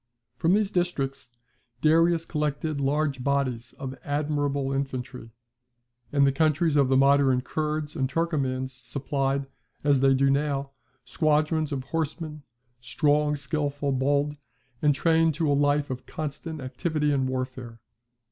[0.35, 1.29] From these districts
[1.81, 5.29] Darius collected large bodies of admirable infantry;
[6.11, 9.45] and the countries of the modern Kurds and Turkomans supplied,
[9.83, 10.71] as they do now,
[11.05, 12.41] squadrons of horsemen,
[12.79, 14.37] strong, skilful, bold,
[14.81, 17.79] and trained to a life of constant activity and warfare.